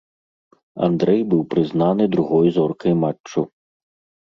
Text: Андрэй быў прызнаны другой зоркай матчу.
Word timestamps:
Андрэй 0.87 1.21
быў 1.35 1.41
прызнаны 1.51 2.03
другой 2.17 2.47
зоркай 2.59 2.93
матчу. 3.05 3.49